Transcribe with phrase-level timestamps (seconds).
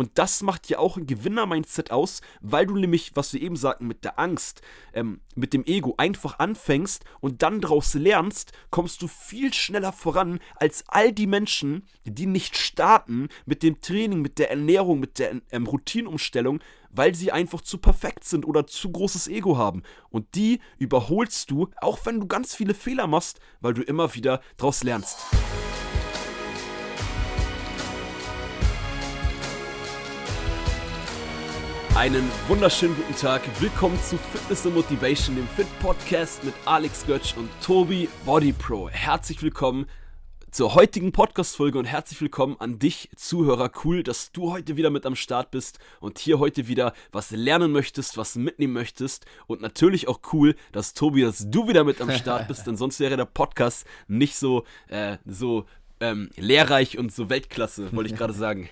[0.00, 3.86] Und das macht ja auch ein Gewinner-Mindset aus, weil du nämlich, was wir eben sagten,
[3.86, 4.62] mit der Angst,
[4.94, 10.40] ähm, mit dem Ego einfach anfängst und dann daraus lernst, kommst du viel schneller voran
[10.56, 15.42] als all die Menschen, die nicht starten mit dem Training, mit der Ernährung, mit der
[15.50, 19.82] ähm, Routinenumstellung, weil sie einfach zu perfekt sind oder zu großes Ego haben.
[20.08, 24.40] Und die überholst du, auch wenn du ganz viele Fehler machst, weil du immer wieder
[24.56, 25.18] daraus lernst.
[32.00, 33.42] Einen wunderschönen guten Tag.
[33.60, 38.88] Willkommen zu Fitness and Motivation, dem Fit Podcast mit Alex Götsch und Tobi Body Pro.
[38.88, 39.84] Herzlich willkommen
[40.50, 43.70] zur heutigen Podcast-Folge und herzlich willkommen an dich, Zuhörer.
[43.84, 47.70] Cool, dass du heute wieder mit am Start bist und hier heute wieder was lernen
[47.70, 49.26] möchtest, was mitnehmen möchtest.
[49.46, 52.98] Und natürlich auch cool, dass Tobi, dass du wieder mit am Start bist, denn sonst
[52.98, 55.66] wäre der Podcast nicht so, äh, so
[56.00, 58.68] ähm, lehrreich und so Weltklasse, wollte ich gerade sagen.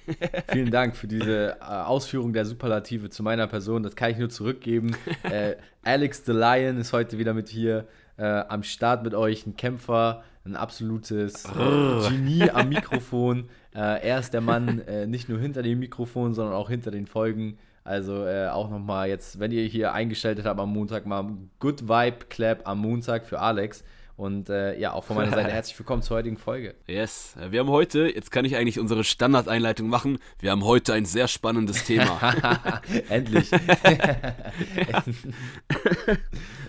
[0.51, 3.83] Vielen Dank für diese äh, Ausführung der Superlative zu meiner Person.
[3.83, 4.97] Das kann ich nur zurückgeben.
[5.23, 7.87] Äh, Alex the Lion ist heute wieder mit hier
[8.17, 9.47] äh, am Start mit euch.
[9.47, 13.49] Ein Kämpfer, ein absolutes äh, Genie am Mikrofon.
[13.75, 17.07] Äh, er ist der Mann äh, nicht nur hinter dem Mikrofon, sondern auch hinter den
[17.07, 17.59] Folgen.
[17.85, 21.27] Also auch nochmal jetzt, wenn ihr hier eingeschaltet habt am Montag, mal
[21.59, 23.83] Good Vibe Clap am Montag für Alex.
[24.19, 26.75] Und äh, ja, auch von meiner Seite herzlich willkommen zur heutigen Folge.
[26.89, 31.05] Yes, wir haben heute, jetzt kann ich eigentlich unsere Standardeinleitung machen, wir haben heute ein
[31.05, 32.83] sehr spannendes Thema.
[33.09, 33.53] Endlich.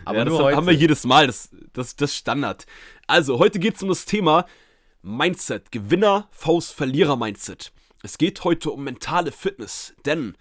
[0.05, 0.55] Aber ja, das heute.
[0.55, 2.67] haben wir jedes Mal, das, das, das Standard.
[3.07, 4.45] Also, heute geht es um das Thema
[5.01, 7.71] Mindset, Gewinner, Faust, Verlierer Mindset.
[8.03, 10.35] Es geht heute um mentale Fitness, denn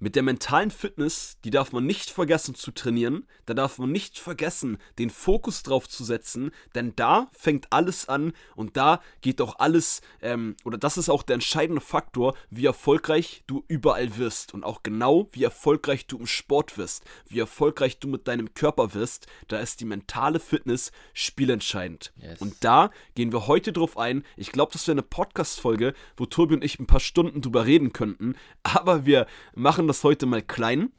[0.00, 4.18] mit der mentalen Fitness, die darf man nicht vergessen zu trainieren, da darf man nicht
[4.18, 9.58] vergessen, den Fokus drauf zu setzen, denn da fängt alles an und da geht auch
[9.58, 14.64] alles, ähm, oder das ist auch der entscheidende Faktor, wie erfolgreich du überall wirst und
[14.64, 19.26] auch genau, wie erfolgreich du im Sport wirst, wie erfolgreich du mit deinem Körper wirst,
[19.48, 22.12] da ist die mentale Fitness spielentscheidend.
[22.16, 22.40] Yes.
[22.40, 24.24] Und da gehen wir heute drauf ein.
[24.36, 27.92] Ich glaube, das wäre eine Podcast-Folge, wo Tobi und ich ein paar Stunden drüber reden
[27.92, 30.92] könnten, aber wir machen das heute mal klein.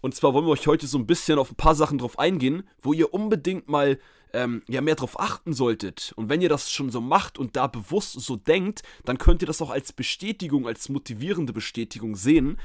[0.00, 2.64] Und zwar wollen wir euch heute so ein bisschen auf ein paar Sachen drauf eingehen,
[2.80, 3.98] wo ihr unbedingt mal
[4.32, 6.12] ähm, ja, mehr drauf achten solltet.
[6.16, 9.46] Und wenn ihr das schon so macht und da bewusst so denkt, dann könnt ihr
[9.46, 12.58] das auch als Bestätigung, als motivierende Bestätigung sehen.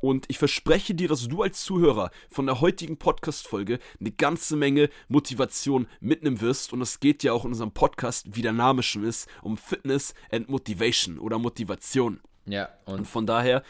[0.00, 4.90] Und ich verspreche dir, dass du als Zuhörer von der heutigen Podcast-Folge eine ganze Menge
[5.08, 6.74] Motivation mitnehmen wirst.
[6.74, 10.12] Und es geht ja auch in unserem Podcast, wie der Name schon ist, um Fitness
[10.30, 12.20] and Motivation oder Motivation.
[12.44, 13.62] Ja, und, und von daher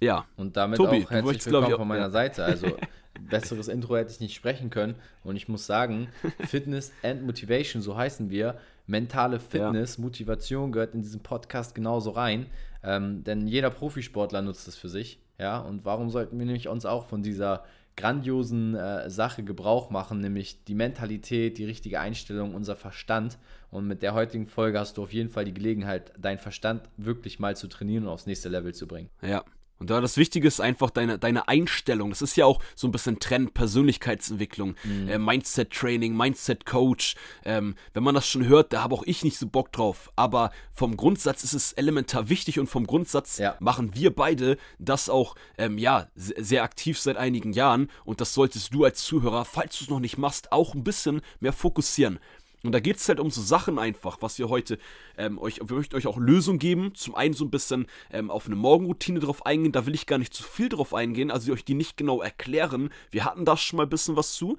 [0.00, 0.26] ja.
[0.36, 2.10] Und damit Tobi, auch herzlich willkommen von meiner ja.
[2.10, 2.44] Seite.
[2.44, 2.76] Also
[3.30, 4.94] besseres Intro hätte ich nicht sprechen können.
[5.24, 6.08] Und ich muss sagen,
[6.46, 8.58] Fitness and Motivation, so heißen wir.
[8.86, 10.02] Mentale Fitness, ja.
[10.02, 12.46] Motivation gehört in diesen Podcast genauso rein.
[12.82, 15.20] Ähm, denn jeder Profisportler nutzt es für sich.
[15.38, 17.64] Ja, und warum sollten wir nämlich uns auch von dieser
[17.96, 23.38] grandiosen äh, Sache Gebrauch machen, nämlich die Mentalität, die richtige Einstellung, unser Verstand.
[23.70, 27.38] Und mit der heutigen Folge hast du auf jeden Fall die Gelegenheit, deinen Verstand wirklich
[27.38, 29.10] mal zu trainieren und aufs nächste Level zu bringen.
[29.22, 29.44] Ja,
[29.80, 32.10] und da das Wichtige ist einfach deine, deine Einstellung.
[32.10, 35.08] Das ist ja auch so ein bisschen Trend, Persönlichkeitsentwicklung, mhm.
[35.08, 37.16] äh, Mindset-Training, Mindset-Coach.
[37.46, 40.12] Ähm, wenn man das schon hört, da habe auch ich nicht so Bock drauf.
[40.16, 43.56] Aber vom Grundsatz ist es elementar wichtig und vom Grundsatz ja.
[43.58, 47.90] machen wir beide das auch, ähm, ja, sehr aktiv seit einigen Jahren.
[48.04, 51.22] Und das solltest du als Zuhörer, falls du es noch nicht machst, auch ein bisschen
[51.40, 52.18] mehr fokussieren.
[52.62, 54.78] Und da geht es halt um so Sachen einfach, was wir heute
[55.16, 56.94] ähm, euch, wir möchten euch auch Lösungen geben.
[56.94, 60.18] Zum einen so ein bisschen ähm, auf eine Morgenroutine drauf eingehen, da will ich gar
[60.18, 62.90] nicht zu viel drauf eingehen, also euch die nicht genau erklären.
[63.10, 64.58] Wir hatten da schon mal ein bisschen was zu.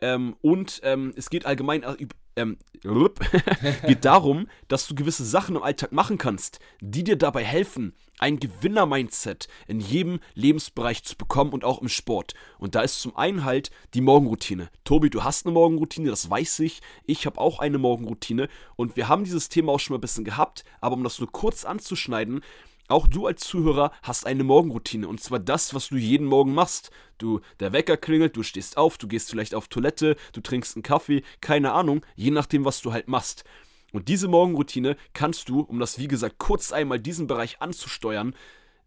[0.00, 2.58] Ähm, und ähm, es geht allgemein äh, ähm,
[3.86, 8.38] geht darum, dass du gewisse Sachen im Alltag machen kannst, die dir dabei helfen, ein
[8.38, 12.34] Gewinner-Mindset in jedem Lebensbereich zu bekommen und auch im Sport.
[12.58, 14.70] Und da ist zum einen halt die Morgenroutine.
[14.84, 16.80] Tobi, du hast eine Morgenroutine, das weiß ich.
[17.04, 20.24] Ich habe auch eine Morgenroutine und wir haben dieses Thema auch schon mal ein bisschen
[20.24, 22.42] gehabt, aber um das nur kurz anzuschneiden,
[22.90, 26.90] auch du als Zuhörer hast eine Morgenroutine und zwar das, was du jeden Morgen machst.
[27.18, 30.82] Du, der Wecker klingelt, du stehst auf, du gehst vielleicht auf Toilette, du trinkst einen
[30.82, 33.44] Kaffee, keine Ahnung, je nachdem, was du halt machst.
[33.92, 38.34] Und diese Morgenroutine kannst du, um das wie gesagt kurz einmal diesen Bereich anzusteuern,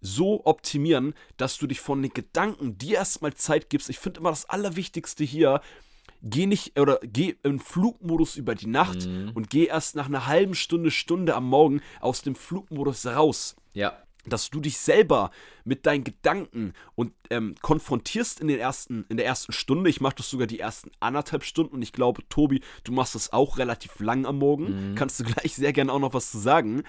[0.02, 3.90] so optimieren, dass du dich von den Gedanken dir erstmal Zeit gibst.
[3.90, 5.62] Ich finde immer das Allerwichtigste hier,
[6.22, 9.32] geh nicht oder geh im Flugmodus über die Nacht mhm.
[9.34, 13.56] und geh erst nach einer halben Stunde, Stunde am Morgen aus dem Flugmodus raus.
[13.74, 13.98] Ja.
[14.26, 15.32] Dass du dich selber
[15.66, 19.90] mit deinen Gedanken und ähm, konfrontierst in, den ersten, in der ersten Stunde.
[19.90, 23.34] Ich mache das sogar die ersten anderthalb Stunden und ich glaube, Tobi, du machst das
[23.34, 24.92] auch relativ lang am Morgen.
[24.92, 24.96] Mhm.
[24.96, 26.84] Kannst du gleich sehr gerne auch noch was zu sagen.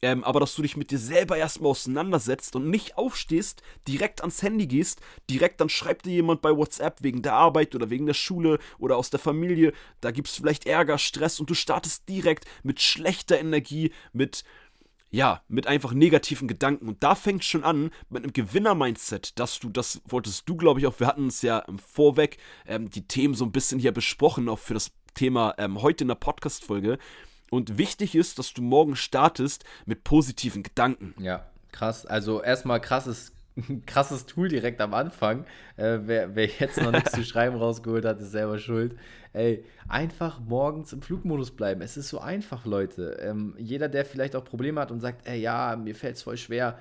[0.00, 4.42] ähm, aber dass du dich mit dir selber erstmal auseinandersetzt und nicht aufstehst, direkt ans
[4.42, 8.14] Handy gehst, direkt dann schreibt dir jemand bei WhatsApp wegen der Arbeit oder wegen der
[8.14, 12.44] Schule oder aus der Familie, da gibt es vielleicht Ärger, Stress und du startest direkt
[12.62, 14.44] mit schlechter Energie, mit
[15.10, 16.88] ja, mit einfach negativen Gedanken.
[16.88, 20.86] Und da fängt schon an mit einem Gewinner-Mindset, dass du, das wolltest du, glaube ich,
[20.86, 24.48] auch, wir hatten es ja im Vorweg, ähm, die Themen so ein bisschen hier besprochen,
[24.48, 26.98] auch für das Thema ähm, heute in der Podcast-Folge.
[27.50, 31.14] Und wichtig ist, dass du morgen startest mit positiven Gedanken.
[31.18, 32.04] Ja, krass.
[32.04, 33.32] Also erstmal krasses,
[33.86, 35.44] krasses Tool direkt am Anfang.
[35.76, 38.96] Äh, wer, wer, jetzt noch nichts zu schreiben rausgeholt hat, ist selber schuld.
[39.32, 41.82] Ey, einfach morgens im Flugmodus bleiben.
[41.82, 43.18] Es ist so einfach, Leute.
[43.20, 46.36] Ähm, jeder, der vielleicht auch Probleme hat und sagt, ey, ja, mir fällt es voll
[46.36, 46.78] schwer.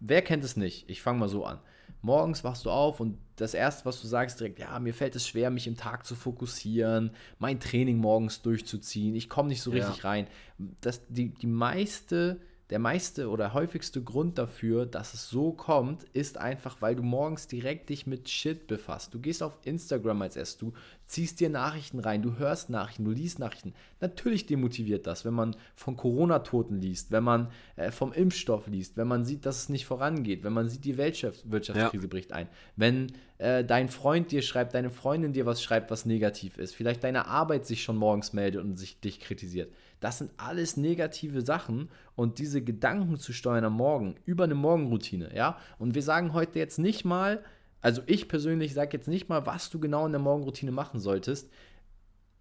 [0.00, 0.88] Wer kennt es nicht?
[0.90, 1.60] Ich fange mal so an.
[2.02, 5.26] Morgens wachst du auf und das erste, was du sagst, direkt, ja, mir fällt es
[5.26, 9.98] schwer, mich im Tag zu fokussieren, mein Training morgens durchzuziehen, ich komme nicht so richtig
[9.98, 10.08] ja.
[10.08, 10.26] rein.
[10.80, 12.40] Das, die, die meiste
[12.70, 17.46] der meiste oder häufigste Grund dafür, dass es so kommt, ist einfach, weil du morgens
[17.46, 19.14] direkt dich mit Shit befasst.
[19.14, 20.72] Du gehst auf Instagram als erstes, du
[21.06, 23.72] ziehst dir Nachrichten rein, du hörst Nachrichten, du liest Nachrichten.
[24.00, 29.06] Natürlich demotiviert das, wenn man von Corona-Toten liest, wenn man äh, vom Impfstoff liest, wenn
[29.06, 32.08] man sieht, dass es nicht vorangeht, wenn man sieht, die Wirtschaftskrise ja.
[32.08, 36.58] bricht ein, wenn äh, dein Freund dir schreibt, deine Freundin dir was schreibt, was negativ
[36.58, 39.70] ist, vielleicht deine Arbeit sich schon morgens meldet und sich dich kritisiert
[40.00, 45.34] das sind alles negative Sachen und diese Gedanken zu steuern am Morgen über eine Morgenroutine,
[45.34, 45.58] ja.
[45.78, 47.42] Und wir sagen heute jetzt nicht mal,
[47.80, 51.50] also ich persönlich sage jetzt nicht mal, was du genau in der Morgenroutine machen solltest.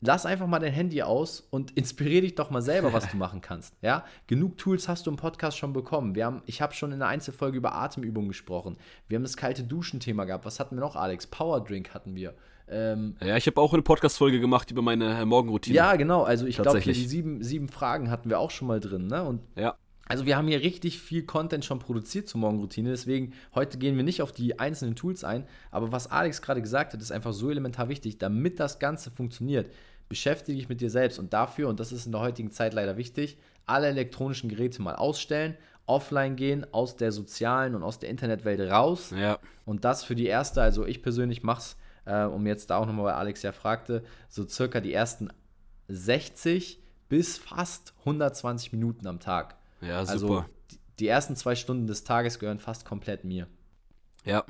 [0.02, 3.42] Lass einfach mal dein Handy aus und inspiriere dich doch mal selber, was du machen
[3.42, 3.74] kannst.
[3.82, 6.16] Ja, genug Tools hast du im Podcast schon bekommen.
[6.16, 8.78] Wir haben, ich habe schon in der Einzelfolge über Atemübungen gesprochen.
[9.08, 10.46] Wir haben das kalte Duschen-Thema gehabt.
[10.46, 11.28] Was hatten wir noch, Alex?
[11.28, 12.36] Power Drink hatten wir.
[12.68, 15.76] Ähm, ja, ich habe auch eine Podcast-Folge gemacht über meine äh, Morgenroutine.
[15.76, 16.24] Ja, genau.
[16.24, 19.08] Also ich glaube, die sieben, sieben Fragen hatten wir auch schon mal drin.
[19.08, 19.24] Ne?
[19.24, 19.76] Und ja.
[20.08, 24.04] Also wir haben hier richtig viel Content schon produziert zur Morgenroutine, deswegen heute gehen wir
[24.04, 27.50] nicht auf die einzelnen Tools ein, aber was Alex gerade gesagt hat, ist einfach so
[27.50, 29.72] elementar wichtig, damit das Ganze funktioniert.
[30.08, 32.98] Beschäftige dich mit dir selbst und dafür, und das ist in der heutigen Zeit leider
[32.98, 35.58] wichtig, alle elektronischen Geräte mal ausstellen,
[35.88, 39.12] offline gehen, aus der sozialen und aus der Internetwelt raus.
[39.18, 39.40] Ja.
[39.66, 42.86] Und das für die erste, also ich persönlich mache es äh, um jetzt da auch
[42.86, 45.30] nochmal, weil Alex ja fragte, so circa die ersten
[45.88, 46.80] 60
[47.10, 49.56] bis fast 120 Minuten am Tag.
[49.82, 50.12] Ja, super.
[50.12, 53.48] Also die, die ersten zwei Stunden des Tages gehören fast komplett mir.
[54.24, 54.44] Ja,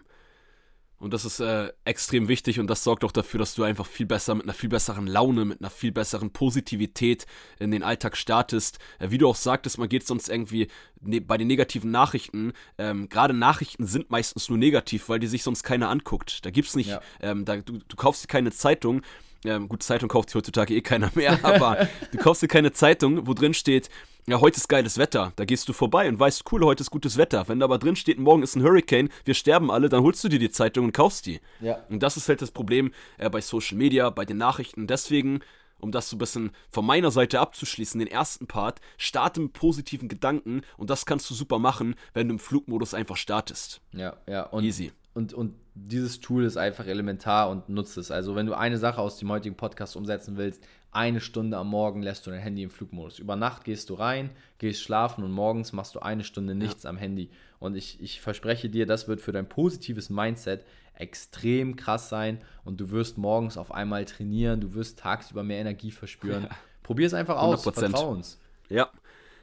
[0.97, 4.05] und das ist äh, extrem wichtig und das sorgt auch dafür, dass du einfach viel
[4.05, 7.25] besser mit einer viel besseren Laune, mit einer viel besseren Positivität
[7.59, 8.79] in den Alltag startest.
[8.99, 10.67] Äh, wie du auch sagtest, man geht sonst irgendwie
[11.01, 15.43] ne bei den negativen Nachrichten, ähm, gerade Nachrichten sind meistens nur negativ, weil die sich
[15.43, 16.45] sonst keiner anguckt.
[16.45, 17.01] Da gibt's nicht, ja.
[17.19, 19.01] ähm, da, du, du kaufst keine Zeitung,
[19.47, 23.27] ähm, gut, Zeitung kauft sich heutzutage eh keiner mehr, aber du kaufst dir keine Zeitung,
[23.27, 23.89] wo drin steht,
[24.27, 25.33] ja, heute ist geiles Wetter.
[25.35, 27.47] Da gehst du vorbei und weißt, cool, heute ist gutes Wetter.
[27.47, 30.29] Wenn da aber drin steht, morgen ist ein Hurricane, wir sterben alle, dann holst du
[30.29, 31.41] dir die Zeitung und kaufst die.
[31.61, 31.77] Ja.
[31.89, 34.87] Und das ist halt das Problem äh, bei Social Media, bei den Nachrichten.
[34.87, 35.41] Deswegen,
[35.79, 40.07] um das so ein bisschen von meiner Seite abzuschließen, den ersten Part, starte mit positiven
[40.07, 43.81] Gedanken und das kannst du super machen, wenn du im Flugmodus einfach startest.
[43.91, 44.43] Ja, ja.
[44.47, 44.91] Und, Easy.
[45.13, 48.09] Und, und dieses Tool ist einfach elementar und nutzt es.
[48.09, 52.01] Also, wenn du eine Sache aus dem heutigen Podcast umsetzen willst, eine Stunde am Morgen
[52.01, 53.19] lässt du dein Handy im Flugmodus.
[53.19, 56.89] Über Nacht gehst du rein, gehst schlafen und morgens machst du eine Stunde nichts ja.
[56.89, 57.29] am Handy.
[57.59, 60.63] Und ich, ich verspreche dir, das wird für dein positives Mindset
[60.93, 65.91] extrem krass sein und du wirst morgens auf einmal trainieren, du wirst tagsüber mehr Energie
[65.91, 66.43] verspüren.
[66.43, 66.49] Ja.
[66.83, 67.73] Probier es einfach aus, 100%.
[67.73, 68.39] vertrau uns.
[68.69, 68.89] Ja,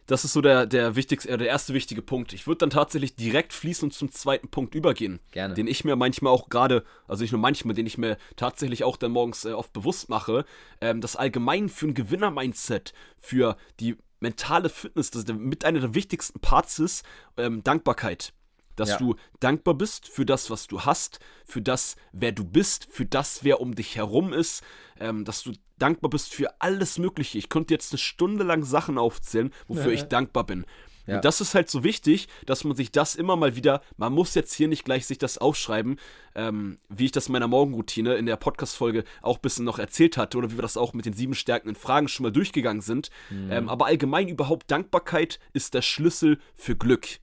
[0.07, 2.33] das ist so der, der wichtigste, äh, der erste wichtige Punkt.
[2.33, 5.21] Ich würde dann tatsächlich direkt fließend zum zweiten Punkt übergehen.
[5.31, 5.55] Gerne.
[5.55, 8.97] Den ich mir manchmal auch gerade, also nicht nur manchmal, den ich mir tatsächlich auch
[8.97, 10.45] dann morgens äh, oft bewusst mache.
[10.81, 16.41] Ähm, das allgemein für ein Gewinner-Mindset, für die mentale Fitness, das mit einer der wichtigsten
[16.41, 17.05] Parts ist,
[17.37, 18.33] ähm, Dankbarkeit.
[18.77, 18.99] Dass ja.
[18.99, 23.45] du dankbar bist für das, was du hast, für das, wer du bist, für das,
[23.45, 24.63] wer um dich herum ist,
[24.99, 27.39] ähm, dass du dankbar bist für alles Mögliche.
[27.39, 29.93] Ich konnte jetzt eine Stunde lang Sachen aufzählen, wofür ja.
[29.93, 30.65] ich dankbar bin.
[31.07, 31.17] Ja.
[31.17, 34.35] Und das ist halt so wichtig, dass man sich das immer mal wieder, man muss
[34.35, 35.99] jetzt hier nicht gleich sich das aufschreiben,
[36.35, 40.17] ähm, wie ich das in meiner Morgenroutine in der Podcast-Folge auch ein bisschen noch erzählt
[40.17, 43.11] hatte oder wie wir das auch mit den sieben stärkenden Fragen schon mal durchgegangen sind.
[43.31, 43.51] Mhm.
[43.51, 47.19] Ähm, aber allgemein überhaupt Dankbarkeit ist der Schlüssel für Glück.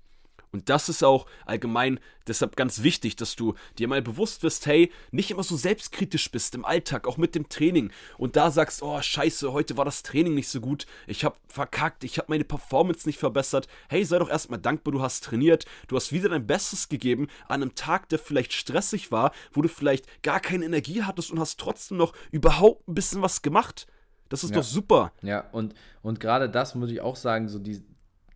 [0.52, 4.92] Und das ist auch allgemein deshalb ganz wichtig, dass du dir mal bewusst wirst, hey,
[5.12, 7.92] nicht immer so selbstkritisch bist im Alltag, auch mit dem Training.
[8.18, 12.04] Und da sagst, oh scheiße, heute war das Training nicht so gut, ich habe verkackt,
[12.04, 13.68] ich habe meine Performance nicht verbessert.
[13.90, 17.62] Hey, sei doch erstmal dankbar, du hast trainiert, du hast wieder dein Bestes gegeben an
[17.62, 21.60] einem Tag, der vielleicht stressig war, wo du vielleicht gar keine Energie hattest und hast
[21.60, 23.88] trotzdem noch überhaupt ein bisschen was gemacht.
[24.30, 24.58] Das ist ja.
[24.58, 25.12] doch super.
[25.24, 27.84] Ja, und, und gerade das muss ich auch sagen, so die,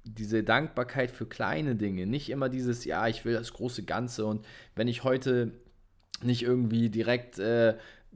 [0.03, 4.45] diese Dankbarkeit für kleine Dinge, nicht immer dieses, ja, ich will das große Ganze und
[4.75, 5.53] wenn ich heute
[6.21, 7.75] nicht irgendwie direkt äh,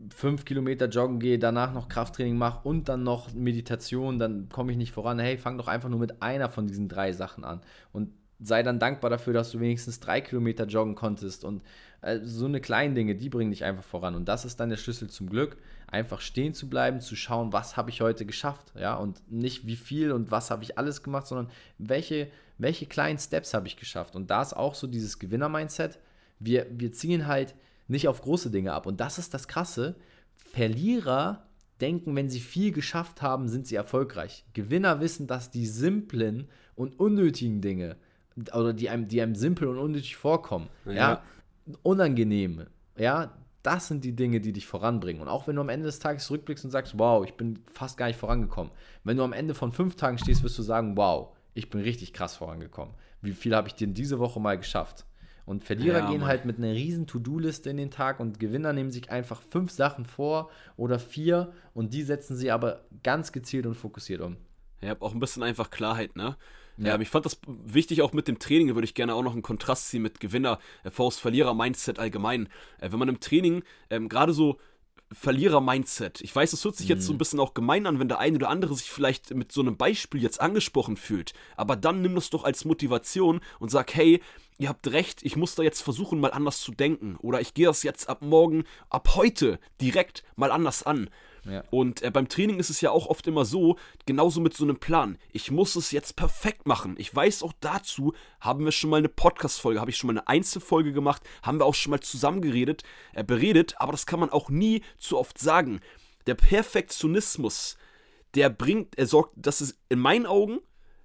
[0.10, 4.77] fünf Kilometer joggen gehe, danach noch Krafttraining mache und dann noch Meditation, dann komme ich
[4.77, 5.20] nicht voran.
[5.20, 7.62] Hey, fang doch einfach nur mit einer von diesen drei Sachen an
[7.94, 11.63] und sei dann dankbar dafür, dass du wenigstens drei Kilometer joggen konntest und
[12.01, 14.77] äh, so eine kleinen Dinge, die bringen dich einfach voran und das ist dann der
[14.77, 18.96] Schlüssel zum Glück, einfach stehen zu bleiben, zu schauen, was habe ich heute geschafft, ja
[18.96, 22.29] und nicht wie viel und was habe ich alles gemacht, sondern welche
[22.60, 26.00] welche kleinen Steps habe ich geschafft und da ist auch so dieses Gewinner-Mindset.
[26.39, 27.56] Wir, wir ziehen halt
[27.88, 28.86] nicht auf große Dinge ab.
[28.86, 29.96] Und das ist das Krasse.
[30.36, 31.48] Verlierer
[31.82, 34.46] denken, wenn sie viel geschafft haben, sind sie erfolgreich.
[34.53, 37.98] Gewinner wissen, dass die simplen und unnötigen Dinge
[38.53, 41.24] oder die einem, die einem simpel und unnötig vorkommen, ja, ja
[41.84, 42.67] unangenehme,
[42.98, 43.32] ja,
[43.63, 45.22] das sind die Dinge, die dich voranbringen.
[45.22, 47.98] Und auch wenn du am Ende des Tages zurückblickst und sagst, wow, ich bin fast
[47.98, 48.72] gar nicht vorangekommen.
[49.03, 52.13] Wenn du am Ende von fünf Tagen stehst, wirst du sagen, wow, ich bin richtig
[52.13, 52.94] krass vorangekommen.
[53.22, 55.06] Wie viel habe ich denn diese Woche mal geschafft?
[55.46, 56.29] Und Verlierer ja, gehen Mann.
[56.29, 60.06] halt mit einer riesen To-Do-Liste in den Tag und Gewinner nehmen sich einfach fünf Sachen
[60.06, 64.38] vor oder vier und die setzen sie aber ganz gezielt und fokussiert um.
[64.82, 66.38] Ja, auch ein bisschen einfach Klarheit, ne?
[66.78, 69.24] Ja, ja ich fand das wichtig auch mit dem Training, da würde ich gerne auch
[69.24, 72.48] noch einen Kontrast ziehen mit Gewinner, äh, vs Verlierer-Mindset allgemein.
[72.80, 74.58] Äh, wenn man im Training ähm, gerade so
[75.12, 76.20] Verlierer-Mindset.
[76.20, 77.20] Ich weiß, es hört sich jetzt so ein mhm.
[77.20, 80.22] bisschen auch gemein an, wenn der eine oder andere sich vielleicht mit so einem Beispiel
[80.22, 81.34] jetzt angesprochen fühlt.
[81.56, 84.22] Aber dann nimm das doch als Motivation und sag, hey,
[84.58, 87.16] ihr habt recht, ich muss da jetzt versuchen, mal anders zu denken.
[87.20, 91.10] Oder ich gehe das jetzt ab morgen, ab heute direkt mal anders an.
[91.72, 94.77] Und äh, beim Training ist es ja auch oft immer so, genauso mit so einem
[94.77, 95.18] Plan.
[95.32, 96.96] Ich muss es jetzt perfekt machen.
[96.98, 100.27] Ich weiß auch dazu, haben wir schon mal eine Podcast-Folge, habe ich schon mal eine
[100.27, 104.30] Einzelfolge gemacht, haben wir auch schon mal zusammen geredet, äh, beredet, aber das kann man
[104.30, 105.80] auch nie zu oft sagen.
[106.27, 107.77] Der Perfektionismus,
[108.36, 110.60] der bringt, er sorgt, das ist in meinen Augen,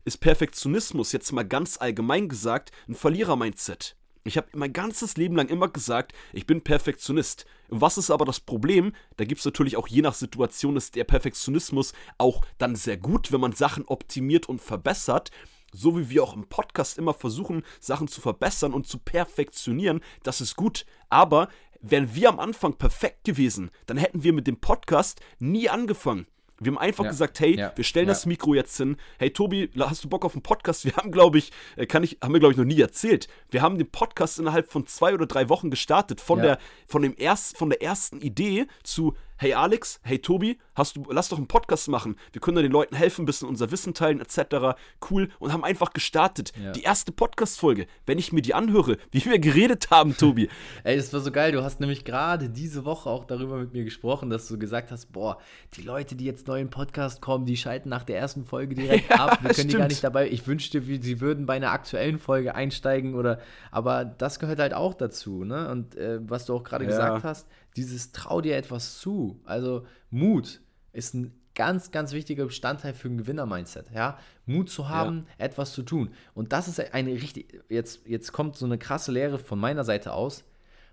[0.04, 3.96] ist Perfektionismus jetzt mal ganz allgemein gesagt ein Verlierer-Mindset.
[4.24, 7.44] Ich habe mein ganzes Leben lang immer gesagt, ich bin Perfektionist.
[7.68, 8.92] Was ist aber das Problem?
[9.16, 13.32] Da gibt es natürlich auch je nach Situation ist der Perfektionismus auch dann sehr gut,
[13.32, 15.32] wenn man Sachen optimiert und verbessert.
[15.72, 20.40] So wie wir auch im Podcast immer versuchen, Sachen zu verbessern und zu perfektionieren, das
[20.40, 20.86] ist gut.
[21.08, 21.48] Aber
[21.80, 26.26] wären wir am Anfang perfekt gewesen, dann hätten wir mit dem Podcast nie angefangen.
[26.64, 27.10] Wir haben einfach ja.
[27.10, 27.72] gesagt, hey, ja.
[27.74, 28.12] wir stellen ja.
[28.12, 28.96] das Mikro jetzt hin.
[29.18, 30.84] Hey Tobi, hast du Bock auf einen Podcast?
[30.84, 33.28] Wir haben, glaube ich, äh, kann ich, haben wir glaube ich noch nie erzählt.
[33.50, 36.20] Wir haben den Podcast innerhalb von zwei oder drei Wochen gestartet.
[36.20, 40.94] Von der, von dem erst, von der ersten Idee zu, hey Alex, hey Tobi, hast
[40.94, 42.14] du, lass doch einen Podcast machen.
[42.30, 44.78] Wir können da den Leuten helfen, ein bisschen unser Wissen teilen, etc.
[45.10, 45.30] Cool.
[45.40, 46.52] Und haben einfach gestartet.
[46.62, 46.70] Ja.
[46.70, 50.48] Die erste Podcast-Folge, wenn ich mir die anhöre, wie wir geredet haben, Tobi.
[50.84, 51.50] Ey, das war so geil.
[51.50, 55.10] Du hast nämlich gerade diese Woche auch darüber mit mir gesprochen, dass du gesagt hast,
[55.10, 55.38] boah,
[55.74, 58.76] die Leute, die jetzt neu in den Podcast kommen, die schalten nach der ersten Folge
[58.76, 59.38] direkt ja, ab.
[59.42, 59.72] Wir können stimmt.
[59.72, 60.28] die gar nicht dabei.
[60.30, 63.40] Ich wünschte, sie würden bei einer aktuellen Folge einsteigen oder,
[63.72, 65.68] aber das gehört halt auch dazu, ne?
[65.68, 66.90] Und äh, was du auch gerade ja.
[66.90, 70.60] gesagt hast, dieses Trau dir etwas zu, also Mut
[70.92, 73.90] ist ein ganz, ganz wichtiger Bestandteil für ein Gewinner-Mindset.
[73.94, 74.18] Ja?
[74.46, 75.46] Mut zu haben, ja.
[75.46, 76.10] etwas zu tun.
[76.34, 80.12] Und das ist eine richtig, jetzt, jetzt kommt so eine krasse Lehre von meiner Seite
[80.12, 80.44] aus.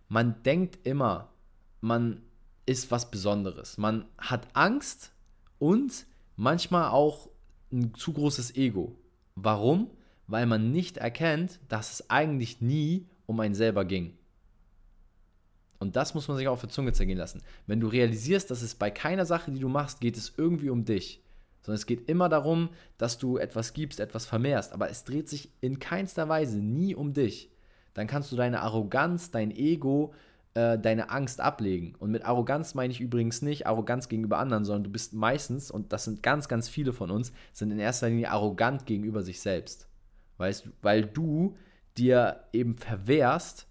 [0.08, 1.30] Man denkt immer,
[1.82, 2.22] man
[2.66, 3.78] ist was Besonderes.
[3.78, 5.12] Man hat Angst
[5.60, 6.06] und
[6.36, 7.30] manchmal auch
[7.72, 8.96] ein zu großes Ego.
[9.36, 9.90] Warum?
[10.28, 14.19] Weil man nicht erkennt, dass es eigentlich nie um einen selber ging.
[15.80, 17.42] Und das muss man sich auf der Zunge zergehen lassen.
[17.66, 20.84] Wenn du realisierst, dass es bei keiner Sache, die du machst, geht es irgendwie um
[20.84, 21.24] dich,
[21.62, 25.52] sondern es geht immer darum, dass du etwas gibst, etwas vermehrst, aber es dreht sich
[25.62, 27.50] in keinster Weise nie um dich,
[27.94, 30.14] dann kannst du deine Arroganz, dein Ego,
[30.54, 31.96] äh, deine Angst ablegen.
[32.00, 35.94] Und mit Arroganz meine ich übrigens nicht Arroganz gegenüber anderen, sondern du bist meistens, und
[35.94, 39.88] das sind ganz, ganz viele von uns, sind in erster Linie arrogant gegenüber sich selbst.
[40.38, 41.56] Weißt, weil du
[41.98, 43.69] dir eben verwehrst,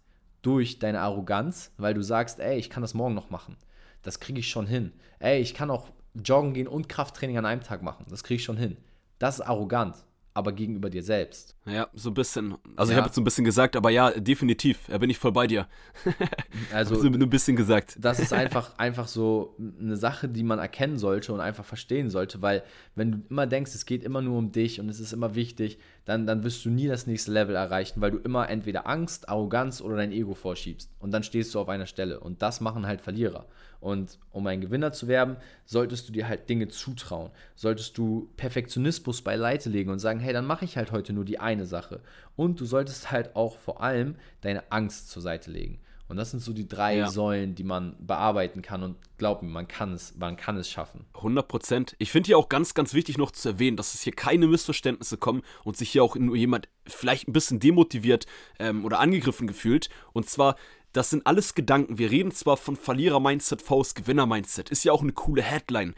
[0.49, 3.59] durch deine Arroganz, weil du sagst, ey, ich kann das morgen noch machen.
[4.01, 4.93] Das kriege ich schon hin.
[5.19, 8.07] Ey, ich kann auch joggen gehen und Krafttraining an einem Tag machen.
[8.09, 8.79] Das kriege ich schon hin.
[9.19, 10.07] Das ist arrogant
[10.39, 11.57] aber gegenüber dir selbst.
[11.67, 12.57] Ja, so ein bisschen.
[12.77, 12.95] Also ja.
[12.95, 15.49] ich habe jetzt so ein bisschen gesagt, aber ja, definitiv, da bin ich voll bei
[15.49, 15.67] dir.
[16.73, 17.97] also nur ein bisschen gesagt.
[17.99, 22.41] Das ist einfach, einfach so eine Sache, die man erkennen sollte und einfach verstehen sollte,
[22.41, 22.63] weil
[22.95, 25.79] wenn du immer denkst, es geht immer nur um dich und es ist immer wichtig,
[26.09, 29.83] dann, dann wirst du nie das nächste Level erreichen, weil du immer entweder Angst, Arroganz
[29.83, 30.91] oder dein Ego vorschiebst.
[30.99, 32.19] Und dann stehst du auf einer Stelle.
[32.19, 33.45] Und das machen halt Verlierer.
[33.79, 35.37] Und um ein Gewinner zu werden,
[35.67, 37.31] solltest du dir halt Dinge zutrauen.
[37.57, 41.41] Solltest du Perfektionismus beiseite legen und sagen, hey, dann mache ich halt heute nur die
[41.41, 42.01] eine Sache.
[42.37, 45.79] Und du solltest halt auch vor allem deine Angst zur Seite legen.
[46.09, 47.11] Und das sind so die drei ja.
[47.11, 48.83] Säulen, die man bearbeiten kann.
[48.83, 51.05] Und glaub mir, man kann es, man kann es schaffen.
[51.15, 51.97] 100 Prozent.
[51.99, 55.19] Ich finde hier auch ganz, ganz wichtig noch zu erwähnen, dass es hier keine Missverständnisse
[55.19, 58.27] kommen und sich hier auch nur jemand vielleicht ein bisschen demotiviert
[58.59, 59.91] ähm, oder angegriffen gefühlt.
[60.15, 60.57] Und zwar,
[60.93, 61.99] das sind alles Gedanken.
[61.99, 64.71] Wir reden zwar von Verlierer-Mindset, Faust, Gewinner-Mindset.
[64.71, 65.95] Ist ja auch eine coole Headline.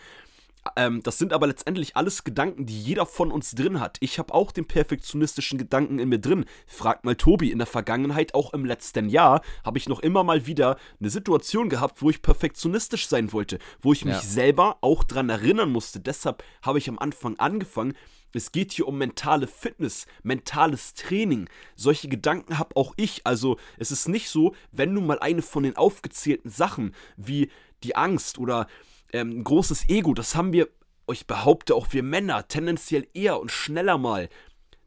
[0.77, 3.97] Ähm, das sind aber letztendlich alles Gedanken, die jeder von uns drin hat.
[4.01, 6.45] Ich habe auch den perfektionistischen Gedanken in mir drin.
[6.67, 10.47] Fragt mal Tobi, in der Vergangenheit, auch im letzten Jahr, habe ich noch immer mal
[10.47, 14.21] wieder eine Situation gehabt, wo ich perfektionistisch sein wollte, wo ich mich ja.
[14.21, 16.01] selber auch dran erinnern musste.
[16.01, 17.95] Deshalb habe ich am Anfang angefangen.
[18.33, 21.49] Es geht hier um mentale Fitness, mentales Training.
[21.75, 23.27] Solche Gedanken habe auch ich.
[23.27, 27.51] Also es ist nicht so, wenn du mal eine von den aufgezählten Sachen wie
[27.83, 28.67] die Angst oder
[29.13, 30.69] ähm, ein großes Ego, das haben wir,
[31.11, 34.29] ich behaupte auch wir Männer, tendenziell eher und schneller mal.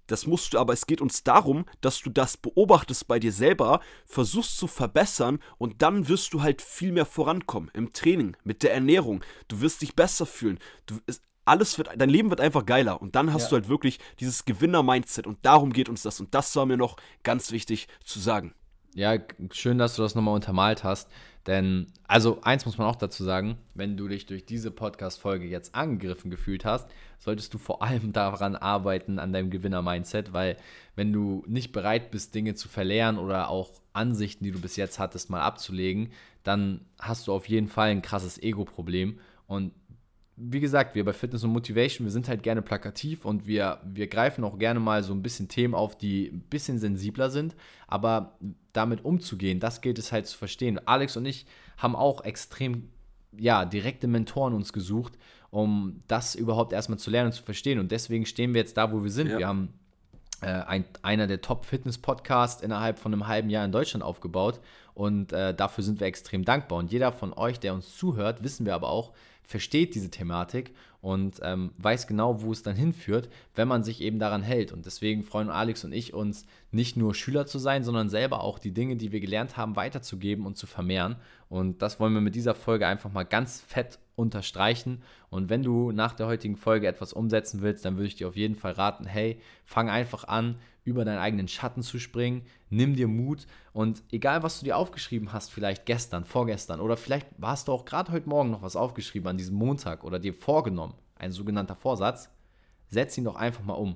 [0.08, 3.80] Das musst du, aber es geht uns darum, dass du das beobachtest bei dir selber,
[4.06, 8.74] versuchst zu verbessern und dann wirst du halt viel mehr vorankommen im Training, mit der
[8.74, 9.24] Ernährung.
[9.48, 10.60] Du wirst dich besser fühlen.
[10.86, 11.00] Du,
[11.46, 13.50] alles wird, dein Leben wird einfach geiler und dann hast ja.
[13.50, 16.98] du halt wirklich dieses Gewinner-Mindset und darum geht uns das und das war mir noch
[17.24, 18.54] ganz wichtig zu sagen.
[18.96, 19.18] Ja,
[19.52, 21.10] schön, dass du das nochmal untermalt hast.
[21.46, 25.76] Denn, also eins muss man auch dazu sagen, wenn du dich durch diese Podcast-Folge jetzt
[25.76, 26.88] angegriffen gefühlt hast,
[27.20, 30.56] solltest du vor allem daran arbeiten, an deinem Gewinner-Mindset, weil
[30.96, 35.00] wenn du nicht bereit bist, Dinge zu verlernen oder auch Ansichten, die du bis jetzt
[35.00, 36.12] hattest, mal abzulegen,
[36.44, 39.20] dann hast du auf jeden Fall ein krasses Ego-Problem.
[39.48, 39.74] Und
[40.36, 44.08] wie gesagt, wir bei Fitness und Motivation, wir sind halt gerne plakativ und wir, wir
[44.08, 47.56] greifen auch gerne mal so ein bisschen Themen auf, die ein bisschen sensibler sind.
[47.88, 48.38] Aber
[48.74, 50.80] damit umzugehen, das gilt es halt zu verstehen.
[50.88, 51.46] Alex und ich
[51.78, 52.90] haben auch extrem,
[53.38, 55.20] ja, direkte Mentoren uns gesucht,
[55.52, 57.78] um das überhaupt erstmal zu lernen und zu verstehen.
[57.78, 59.30] Und deswegen stehen wir jetzt da, wo wir sind.
[59.30, 59.38] Ja.
[59.38, 59.70] Wir haben
[60.42, 64.60] äh, ein, einer der Top-Fitness-Podcasts innerhalb von einem halben Jahr in Deutschland aufgebaut.
[64.96, 66.80] Und äh, dafür sind wir extrem dankbar.
[66.80, 69.12] Und jeder von euch, der uns zuhört, wissen wir aber auch,
[69.44, 74.20] versteht diese Thematik und ähm, weiß genau, wo es dann hinführt, wenn man sich eben
[74.20, 74.72] daran hält.
[74.72, 78.58] Und deswegen freuen Alex und ich uns, nicht nur Schüler zu sein, sondern selber auch
[78.58, 81.18] die Dinge, die wir gelernt haben, weiterzugeben und zu vermehren.
[81.50, 85.02] Und das wollen wir mit dieser Folge einfach mal ganz fett unterstreichen.
[85.30, 88.36] Und wenn du nach der heutigen Folge etwas umsetzen willst, dann würde ich dir auf
[88.36, 93.08] jeden Fall raten, hey, fang einfach an, über deinen eigenen Schatten zu springen, nimm dir
[93.08, 97.72] Mut und egal, was du dir aufgeschrieben hast, vielleicht gestern, vorgestern oder vielleicht hast du
[97.72, 101.76] auch gerade heute Morgen noch was aufgeschrieben an diesem Montag oder dir vorgenommen, ein sogenannter
[101.76, 102.30] Vorsatz,
[102.90, 103.96] setz ihn doch einfach mal um.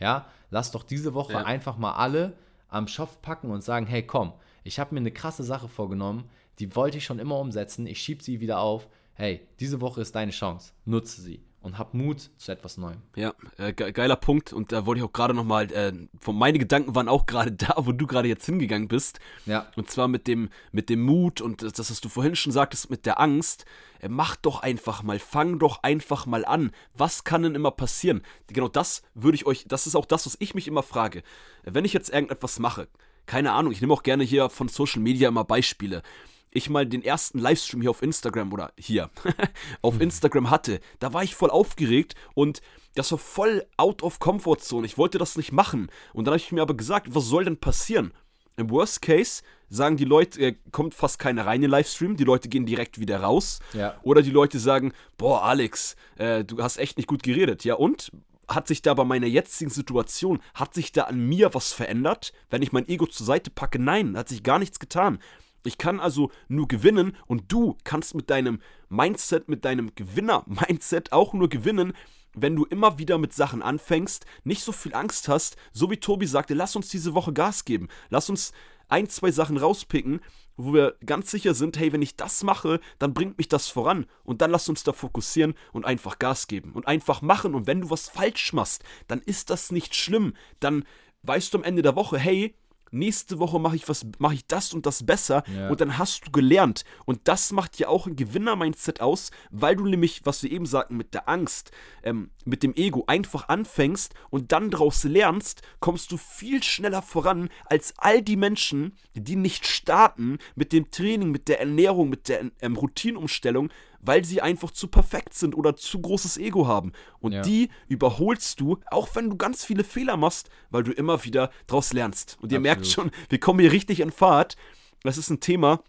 [0.00, 1.44] Ja, lass doch diese Woche ja.
[1.44, 2.34] einfach mal alle
[2.68, 6.76] am Schopf packen und sagen, hey, komm, ich habe mir eine krasse Sache vorgenommen, die
[6.76, 10.30] wollte ich schon immer umsetzen, ich schiebe sie wieder auf, hey, diese Woche ist deine
[10.30, 13.02] Chance, nutze sie und hab Mut zu etwas Neuem.
[13.16, 15.92] Ja, äh, geiler Punkt und da wollte ich auch gerade nochmal, äh,
[16.32, 19.18] meine Gedanken waren auch gerade da, wo du gerade jetzt hingegangen bist.
[19.44, 19.66] Ja.
[19.74, 23.06] Und zwar mit dem, mit dem Mut und das, was du vorhin schon sagtest, mit
[23.06, 23.64] der Angst.
[24.00, 26.70] Äh, mach doch einfach mal, fang doch einfach mal an.
[26.94, 28.22] Was kann denn immer passieren?
[28.46, 31.24] Genau das würde ich euch, das ist auch das, was ich mich immer frage.
[31.64, 32.86] Wenn ich jetzt irgendetwas mache,
[33.26, 36.02] keine Ahnung, ich nehme auch gerne hier von Social Media immer Beispiele
[36.50, 39.10] ich mal den ersten Livestream hier auf Instagram oder hier
[39.82, 40.02] auf mhm.
[40.02, 42.60] Instagram hatte, da war ich voll aufgeregt und
[42.94, 44.86] das war voll out of comfort zone.
[44.86, 45.88] Ich wollte das nicht machen.
[46.12, 48.12] Und dann habe ich mir aber gesagt, was soll denn passieren?
[48.56, 52.66] Im Worst Case sagen die Leute, äh, kommt fast keine reine Livestream, die Leute gehen
[52.66, 53.60] direkt wieder raus.
[53.72, 53.94] Ja.
[54.02, 57.64] Oder die Leute sagen, boah, Alex, äh, du hast echt nicht gut geredet.
[57.64, 58.10] Ja, und?
[58.48, 62.32] Hat sich da bei meiner jetzigen Situation, hat sich da an mir was verändert?
[62.48, 65.18] Wenn ich mein Ego zur Seite packe, nein, hat sich gar nichts getan.
[65.68, 71.34] Ich kann also nur gewinnen und du kannst mit deinem Mindset, mit deinem Gewinner-Mindset auch
[71.34, 71.92] nur gewinnen,
[72.32, 76.24] wenn du immer wieder mit Sachen anfängst, nicht so viel Angst hast, so wie Tobi
[76.24, 77.88] sagte, lass uns diese Woche Gas geben.
[78.08, 78.52] Lass uns
[78.88, 80.20] ein, zwei Sachen rauspicken,
[80.56, 84.06] wo wir ganz sicher sind, hey, wenn ich das mache, dann bringt mich das voran.
[84.24, 87.54] Und dann lass uns da fokussieren und einfach Gas geben und einfach machen.
[87.54, 90.32] Und wenn du was falsch machst, dann ist das nicht schlimm.
[90.60, 90.84] Dann
[91.24, 92.54] weißt du am Ende der Woche, hey,
[92.90, 95.68] nächste Woche mache ich was, mache ich das und das besser ja.
[95.68, 96.84] und dann hast du gelernt.
[97.04, 100.96] Und das macht ja auch ein Gewinner-Mindset aus, weil du nämlich, was wir eben sagten,
[100.96, 101.70] mit der Angst,
[102.02, 107.50] ähm, mit dem Ego einfach anfängst und dann daraus lernst, kommst du viel schneller voran
[107.66, 112.50] als all die Menschen, die nicht starten mit dem Training, mit der Ernährung, mit der
[112.60, 113.70] ähm, Routinenumstellung,
[114.00, 116.92] weil sie einfach zu perfekt sind oder zu großes Ego haben.
[117.20, 117.42] Und ja.
[117.42, 121.92] die überholst du, auch wenn du ganz viele Fehler machst, weil du immer wieder daraus
[121.92, 122.36] lernst.
[122.40, 122.62] Und ihr Absolut.
[122.62, 124.56] merkt schon, wir kommen hier richtig in Fahrt.
[125.02, 125.82] Das ist ein Thema,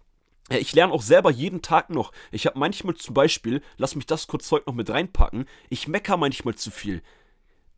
[0.49, 2.11] ich lerne auch selber jeden Tag noch.
[2.31, 6.17] Ich habe manchmal zum Beispiel, lass mich das kurz heute noch mit reinpacken, ich mecker
[6.17, 7.03] manchmal zu viel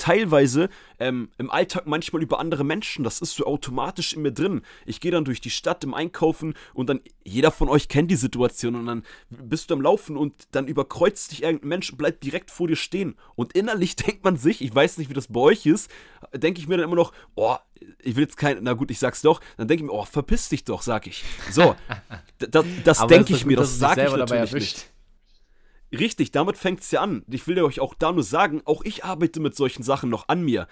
[0.02, 3.04] teilweise ähm, im Alltag manchmal über andere Menschen.
[3.04, 4.64] Das ist so automatisch in mir drin.
[4.86, 8.16] Ich gehe dann durch die Stadt im Einkaufen und dann, jeder von euch kennt die
[8.16, 12.24] Situation und dann bist du am Laufen und dann überkreuzt dich irgendein Mensch und bleibt
[12.24, 13.16] direkt vor dir stehen.
[13.36, 15.92] Und innerlich denkt man sich, ich weiß nicht, wie das bei euch ist,
[16.34, 17.56] denke ich mir dann immer noch, oh,
[18.00, 20.50] ich will jetzt kein, na gut, ich sag's doch, dann denke ich mir, oh, verpiss
[20.50, 21.24] dich doch, sag ich.
[21.52, 21.76] So,
[22.40, 24.91] das, das denke ich mir, das sage ich natürlich nicht.
[25.92, 27.24] Richtig, damit fängt es ja an.
[27.30, 30.44] Ich will euch auch da nur sagen, auch ich arbeite mit solchen Sachen noch an
[30.44, 30.68] mir.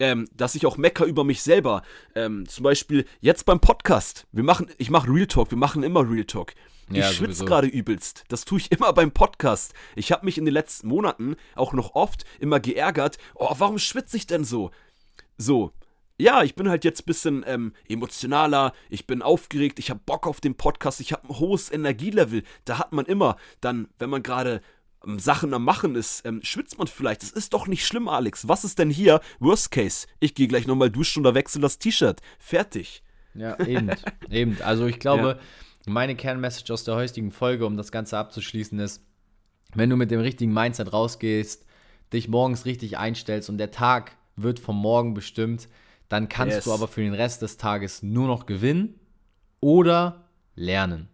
[0.00, 1.82] Ähm, dass ich auch mecker über mich selber.
[2.14, 4.26] Ähm, zum Beispiel jetzt beim Podcast.
[4.30, 6.54] Wir machen, ich mache Real Talk, wir machen immer Real Talk.
[6.90, 8.24] Ich ja, schwitze gerade übelst.
[8.28, 9.74] Das tue ich immer beim Podcast.
[9.96, 13.18] Ich habe mich in den letzten Monaten auch noch oft immer geärgert.
[13.34, 14.70] Oh, warum schwitze ich denn so?
[15.36, 15.72] So,
[16.18, 20.26] ja, ich bin halt jetzt ein bisschen ähm, emotionaler, ich bin aufgeregt, ich habe Bock
[20.26, 22.42] auf den Podcast, ich habe ein hohes Energielevel.
[22.64, 24.60] Da hat man immer dann, wenn man gerade
[25.06, 27.22] ähm, Sachen am Machen ist, ähm, schwitzt man vielleicht.
[27.22, 28.48] Das ist doch nicht schlimm, Alex.
[28.48, 29.20] Was ist denn hier?
[29.38, 30.08] Worst Case.
[30.18, 32.20] Ich gehe gleich nochmal duschen oder wechsle das T-Shirt.
[32.38, 33.02] Fertig.
[33.34, 33.90] Ja, eben.
[34.30, 34.56] eben.
[34.62, 35.38] Also ich glaube,
[35.86, 35.92] ja.
[35.92, 39.04] meine Kernmessage aus der heutigen Folge, um das Ganze abzuschließen, ist,
[39.74, 41.64] wenn du mit dem richtigen Mindset rausgehst,
[42.12, 45.68] dich morgens richtig einstellst und der Tag wird vom Morgen bestimmt,
[46.08, 46.64] dann kannst yes.
[46.64, 48.98] du aber für den Rest des Tages nur noch gewinnen
[49.60, 51.08] oder lernen.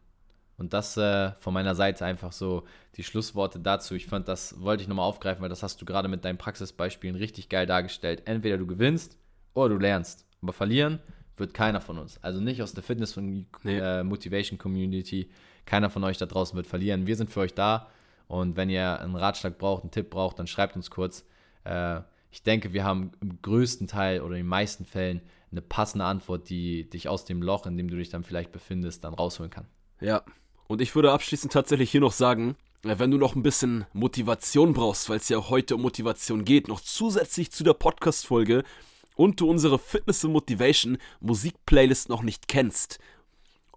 [0.57, 2.65] Und das äh, von meiner Seite einfach so
[2.97, 3.95] die Schlussworte dazu.
[3.95, 7.17] Ich fand, das wollte ich nochmal aufgreifen, weil das hast du gerade mit deinen Praxisbeispielen
[7.17, 8.23] richtig geil dargestellt.
[8.27, 9.19] Entweder du gewinnst
[9.53, 10.27] oder du lernst.
[10.43, 11.01] Aber verlieren
[11.37, 12.23] wird keiner von uns.
[12.23, 15.29] Also nicht aus der Fitness- und äh, Motivation-Community.
[15.67, 17.07] Keiner von euch da draußen wird verlieren.
[17.09, 17.89] Wir sind für euch da.
[18.29, 21.25] Und wenn ihr einen Ratschlag braucht, einen Tipp braucht, dann schreibt uns kurz.
[21.65, 22.01] Äh,
[22.35, 25.21] ich denke, wir haben im größten Teil oder in den meisten Fällen
[25.53, 29.05] eine passende Antwort, die dich aus dem Loch, in dem du dich dann vielleicht befindest,
[29.05, 29.69] dann rausholen kann.
[30.01, 30.25] Ja,
[30.67, 34.73] und ich würde abschließend tatsächlich hier noch sagen, äh, wenn du noch ein bisschen Motivation
[34.73, 38.65] brauchst, weil es ja heute um Motivation geht, noch zusätzlich zu der Podcast-Folge
[39.15, 42.99] und du unsere Fitness und Motivation Musik-Playlist noch nicht kennst,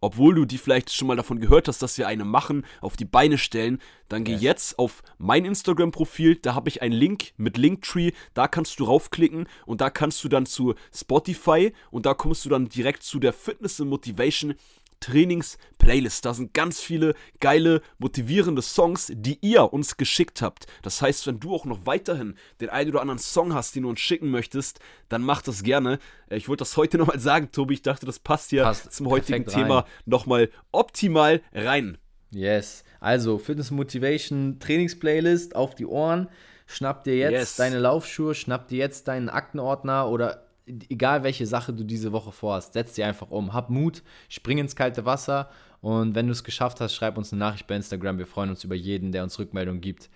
[0.02, 3.06] obwohl du die vielleicht schon mal davon gehört hast, dass wir eine machen, auf die
[3.06, 3.80] Beine stellen,
[4.10, 4.42] dann geh yes.
[4.42, 9.48] jetzt auf mein Instagram-Profil, da habe ich einen Link mit Linktree, da kannst du raufklicken
[9.66, 13.34] und da kannst du dann zu Spotify und da kommst du dann direkt zu der
[13.34, 14.56] Fitness and Motivation
[15.00, 16.26] Trainings-Playlist.
[16.26, 20.68] Da sind ganz viele geile, motivierende Songs, die ihr uns geschickt habt.
[20.82, 23.90] Das heißt, wenn du auch noch weiterhin den einen oder anderen Song hast, den du
[23.90, 24.80] uns schicken möchtest,
[25.10, 26.00] dann mach das gerne.
[26.30, 27.76] Äh, ich wollte das heute nochmal sagen, Tobi.
[27.76, 31.98] Ich dachte, das passt hier passt zum heutigen Thema nochmal optimal rein.
[32.32, 32.84] Yes.
[33.00, 36.28] Also, Fitness Motivation Trainings-Playlist auf die Ohren.
[36.66, 37.56] Schnapp dir jetzt yes.
[37.56, 40.47] deine Laufschuhe, schnapp dir jetzt deinen Aktenordner oder
[40.90, 43.54] egal welche Sache du diese Woche vorhast, setz sie einfach um.
[43.54, 45.50] Hab Mut, spring ins kalte Wasser
[45.82, 48.18] und wenn du es geschafft hast, schreib uns eine Nachricht bei Instagram.
[48.18, 50.10] Wir freuen uns über jeden, der uns Rückmeldung gibt.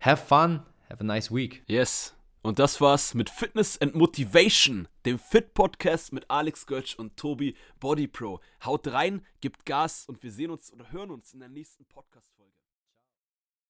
[0.00, 1.62] Have fun, have a nice week.
[1.66, 2.14] Yes.
[2.42, 7.54] Und das war's mit Fitness and Motivation, dem Fit Podcast mit Alex Götsch und Tobi
[7.80, 8.40] Body Pro.
[8.64, 12.39] Haut rein, gibt Gas und wir sehen uns oder hören uns in der nächsten Podcast.